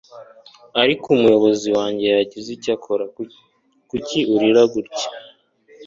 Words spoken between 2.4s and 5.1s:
icyo akora Kuki urira gutya